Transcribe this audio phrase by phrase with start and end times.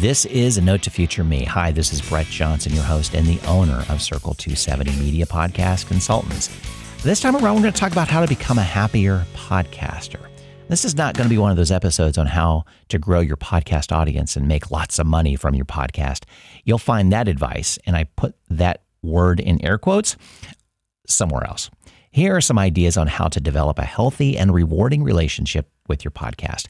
[0.00, 1.44] This is a note to future me.
[1.44, 5.86] Hi, this is Brett Johnson, your host and the owner of Circle 270 Media Podcast
[5.86, 6.50] Consultants.
[7.02, 10.20] This time around, we're going to talk about how to become a happier podcaster.
[10.68, 13.38] This is not going to be one of those episodes on how to grow your
[13.38, 16.24] podcast audience and make lots of money from your podcast.
[16.64, 20.18] You'll find that advice, and I put that word in air quotes,
[21.06, 21.70] somewhere else.
[22.10, 26.12] Here are some ideas on how to develop a healthy and rewarding relationship with your
[26.12, 26.66] podcast.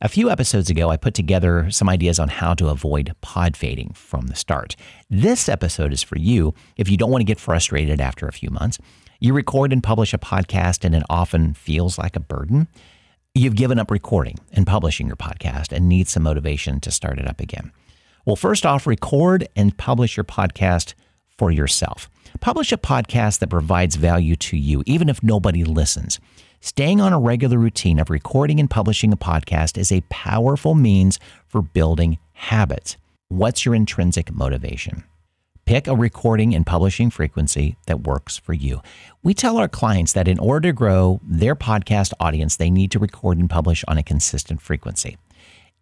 [0.00, 3.94] A few episodes ago, I put together some ideas on how to avoid pod fading
[3.94, 4.76] from the start.
[5.10, 8.48] This episode is for you if you don't want to get frustrated after a few
[8.48, 8.78] months.
[9.18, 12.68] You record and publish a podcast, and it often feels like a burden.
[13.34, 17.26] You've given up recording and publishing your podcast and need some motivation to start it
[17.26, 17.72] up again.
[18.24, 20.94] Well, first off, record and publish your podcast
[21.26, 22.08] for yourself.
[22.40, 26.20] Publish a podcast that provides value to you, even if nobody listens.
[26.60, 31.20] Staying on a regular routine of recording and publishing a podcast is a powerful means
[31.46, 32.96] for building habits.
[33.28, 35.04] What's your intrinsic motivation?
[35.66, 38.82] Pick a recording and publishing frequency that works for you.
[39.22, 42.98] We tell our clients that in order to grow their podcast audience, they need to
[42.98, 45.16] record and publish on a consistent frequency.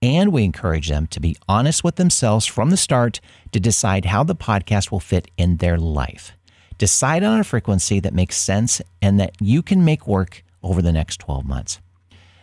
[0.00, 4.22] And we encourage them to be honest with themselves from the start to decide how
[4.22, 6.32] the podcast will fit in their life.
[6.78, 10.92] Decide on a frequency that makes sense and that you can make work over the
[10.92, 11.80] next 12 months.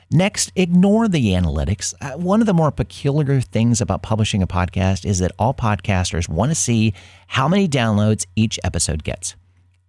[0.09, 1.93] Next, ignore the analytics.
[1.99, 6.29] Uh, one of the more peculiar things about publishing a podcast is that all podcasters
[6.29, 6.93] want to see
[7.27, 9.35] how many downloads each episode gets.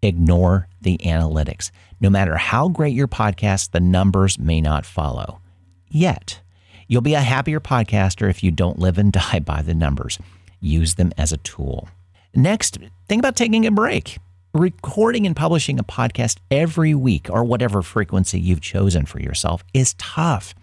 [0.03, 1.71] Ignore the analytics.
[2.01, 5.41] No matter how great your podcast, the numbers may not follow.
[5.89, 6.41] Yet,
[6.89, 10.19] you'll be a happier podcaster if you don't live and die by the numbers.
[10.61, 11.89] Use them as a tool.
[12.35, 14.19] Next, think about taking a break
[14.59, 19.95] recording and publishing a podcast every week or whatever frequency you've chosen for yourself is
[19.95, 20.55] tough.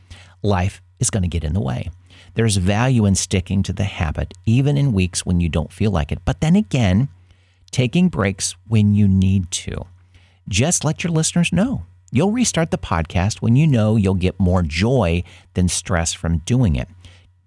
[0.44, 1.90] Life is going to get in the way.
[2.34, 6.12] There's value in sticking to the habit, even in weeks when you don't feel like
[6.12, 6.20] it.
[6.26, 7.08] But then again,
[7.72, 9.86] taking breaks when you need to.
[10.50, 11.86] Just let your listeners know.
[12.12, 15.24] You'll restart the podcast when you know you'll get more joy
[15.54, 16.90] than stress from doing it.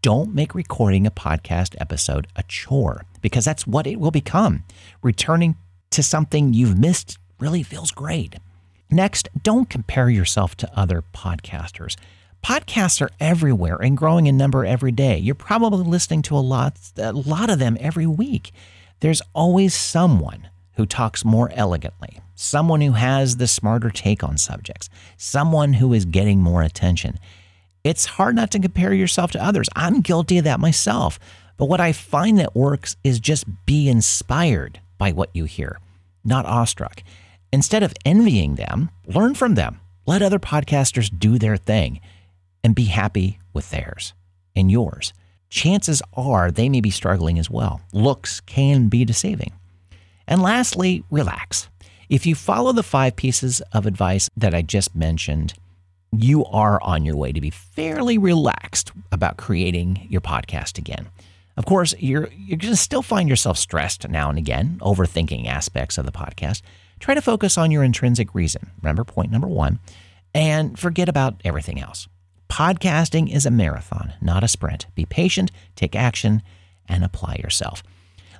[0.01, 4.65] Don't make recording a podcast episode a chore because that's what it will become.
[5.03, 5.57] Returning
[5.99, 8.37] to something you've missed really feels great.
[8.89, 11.97] Next, don't compare yourself to other podcasters.
[12.41, 15.19] Podcasts are everywhere and growing in number every day.
[15.19, 18.53] You're probably listening to a lot, a lot of them every week.
[19.01, 24.89] There's always someone who talks more elegantly, someone who has the smarter take on subjects,
[25.17, 27.19] someone who is getting more attention.
[27.83, 29.69] It's hard not to compare yourself to others.
[29.75, 31.19] I'm guilty of that myself.
[31.57, 35.81] But what I find that works is just be inspired by what you hear,
[36.29, 37.03] not awestruck.
[37.53, 39.81] Instead of envying them, learn from them.
[40.07, 42.01] Let other podcasters do their thing
[42.63, 44.15] and be happy with theirs
[44.55, 45.13] and yours.
[45.51, 47.81] Chances are they may be struggling as well.
[47.93, 49.53] Looks can be deceiving.
[50.27, 51.69] And lastly, relax.
[52.09, 55.55] If you follow the five pieces of advice that I just mentioned,
[56.13, 61.09] you are on your way to be fairly relaxed about creating your podcast again.
[61.59, 65.99] Of course, you're you're going to still find yourself stressed now and again, overthinking aspects
[65.99, 66.63] of the podcast.
[67.01, 68.71] Try to focus on your intrinsic reason.
[68.81, 69.81] Remember point number 1
[70.35, 72.07] and forget about everything else.
[72.49, 74.87] Podcasting is a marathon, not a sprint.
[74.95, 76.43] Be patient, take action,
[76.89, 77.83] and apply yourself.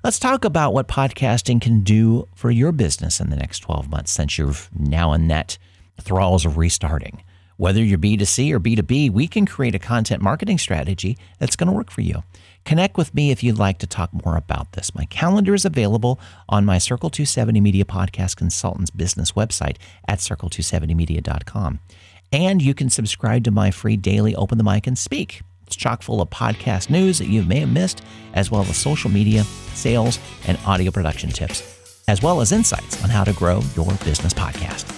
[0.05, 4.13] Let's talk about what podcasting can do for your business in the next 12 months
[4.13, 5.59] since you're now in that
[6.01, 7.25] thralls of restarting.
[7.59, 11.73] Whether you're B2C or B2B, we can create a content marketing strategy that's going to
[11.73, 12.23] work for you.
[12.65, 14.95] Connect with me if you'd like to talk more about this.
[14.95, 19.77] My calendar is available on my Circle 270 Media Podcast Consultants business website
[20.07, 21.81] at circle270media.com.
[22.31, 25.43] And you can subscribe to my free daily Open the Mic and Speak.
[25.67, 28.05] It's chock full of podcast news that you may have missed,
[28.35, 29.43] as well as social media,
[29.75, 34.33] sales, and audio production tips, as well as insights on how to grow your business
[34.33, 34.98] podcast.